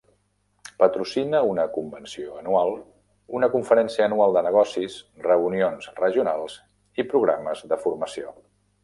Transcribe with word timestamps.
Patrocina 0.83 1.41
una 1.49 1.65
convenció 1.73 2.31
anual, 2.39 2.71
una 3.39 3.49
conferència 3.57 4.07
anual 4.07 4.33
de 4.39 4.43
negocis, 4.47 4.95
reunions 5.27 5.91
regionals 6.01 6.57
i 7.05 7.07
programes 7.13 7.63
de 7.75 7.79
formació. 7.85 8.35